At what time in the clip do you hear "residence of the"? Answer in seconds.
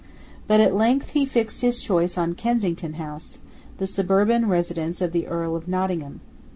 4.49-5.27